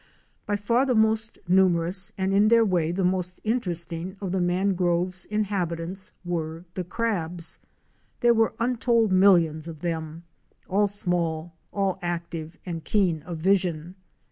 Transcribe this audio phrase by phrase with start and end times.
[0.47, 5.25] By far the most numerous, and in their way the most interesting of the mangroves'
[5.25, 7.59] inhabitants, were the crabs.
[7.59, 7.59] Fic.
[7.59, 7.59] 7.
[7.59, 10.23] Four Evep Fisu, There were untold millions of them,
[10.67, 13.93] all small, all active and keen of vision.